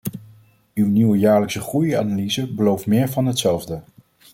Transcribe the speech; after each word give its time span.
Uw 0.79 0.87
nieuwe 0.87 1.17
jaarlijkse 1.25 1.59
groeianalyse 1.61 2.53
belooft 2.53 2.85
meer 2.87 3.09
van 3.09 3.25
hetzelfde. 3.25 3.81